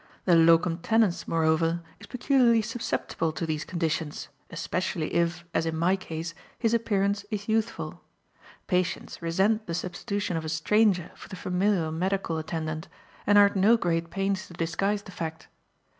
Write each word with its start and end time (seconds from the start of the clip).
The 0.25 0.35
locum 0.35 0.79
tenens, 0.79 1.27
moreover, 1.27 1.83
is 1.99 2.07
peculiarly 2.07 2.63
susceptible 2.63 3.31
to 3.33 3.45
these 3.45 3.63
conditions, 3.63 4.29
especially 4.49 5.13
if, 5.13 5.45
as 5.53 5.67
in 5.67 5.77
my 5.77 5.95
case, 5.95 6.33
his 6.57 6.73
appearance 6.73 7.23
is 7.29 7.47
youthful. 7.47 8.01
Patients 8.65 9.21
resent 9.21 9.67
the 9.67 9.75
substitution 9.75 10.37
of 10.37 10.43
a 10.43 10.49
stranger 10.49 11.11
for 11.13 11.29
the 11.29 11.35
familiar 11.35 11.91
medical 11.91 12.39
attendant 12.39 12.87
and 13.27 13.37
are 13.37 13.45
at 13.45 13.55
no 13.55 13.77
great 13.77 14.09
pains 14.09 14.47
to 14.47 14.53
disguise 14.53 15.03
the 15.03 15.11
fact. 15.11 15.47